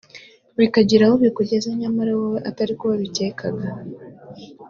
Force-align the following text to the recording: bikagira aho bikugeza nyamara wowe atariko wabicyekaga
bikagira 0.59 1.03
aho 1.07 1.15
bikugeza 1.23 1.67
nyamara 1.79 2.11
wowe 2.19 2.39
atariko 2.49 2.83
wabicyekaga 2.89 3.67